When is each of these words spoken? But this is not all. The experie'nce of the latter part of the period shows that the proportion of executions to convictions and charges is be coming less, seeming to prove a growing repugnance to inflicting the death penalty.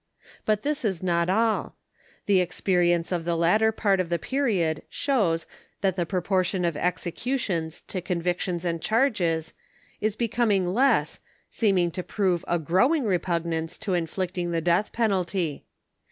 But 0.45 0.63
this 0.63 0.83
is 0.83 1.03
not 1.03 1.29
all. 1.29 1.75
The 2.25 2.43
experie'nce 2.43 3.11
of 3.11 3.23
the 3.23 3.37
latter 3.37 3.71
part 3.71 3.99
of 3.99 4.09
the 4.09 4.17
period 4.17 4.81
shows 4.89 5.45
that 5.81 5.95
the 5.95 6.07
proportion 6.07 6.65
of 6.65 6.75
executions 6.75 7.81
to 7.81 8.01
convictions 8.01 8.65
and 8.65 8.81
charges 8.81 9.53
is 9.99 10.15
be 10.15 10.27
coming 10.27 10.65
less, 10.65 11.19
seeming 11.51 11.91
to 11.91 12.01
prove 12.01 12.43
a 12.47 12.57
growing 12.57 13.03
repugnance 13.05 13.77
to 13.77 13.93
inflicting 13.93 14.49
the 14.49 14.59
death 14.59 14.91
penalty. 14.91 15.65